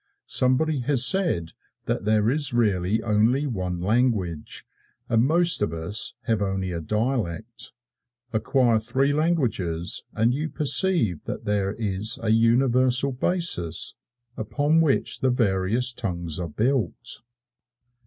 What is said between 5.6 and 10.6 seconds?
of us have only a dialect. Acquire three languages and you